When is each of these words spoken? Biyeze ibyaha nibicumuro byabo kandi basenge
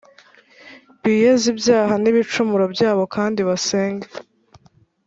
Biyeze 1.01 1.45
ibyaha 1.53 1.93
nibicumuro 2.01 2.65
byabo 2.73 3.03
kandi 3.15 3.39
basenge 3.49 4.07